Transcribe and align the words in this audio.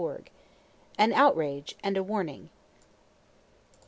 XIV. 0.01 0.25
AN 0.97 1.13
OUTRAGE 1.13 1.77
AND 1.83 1.95
A 1.95 2.01
WARNING. 2.01 2.49